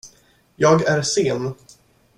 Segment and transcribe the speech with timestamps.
[0.55, 1.53] Jag är sen.